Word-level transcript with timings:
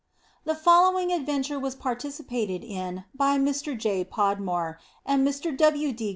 The 0.45 0.55
following 0.55 1.13
adventure 1.13 1.59
was 1.59 1.75
participated 1.75 2.63
in 2.63 3.03
by 3.13 3.37
Mr. 3.37 3.77
J. 3.77 4.03
Podmore 4.03 4.79
and 5.05 5.27
Mr. 5.27 5.55
W. 5.55 5.91
D. 5.91 6.09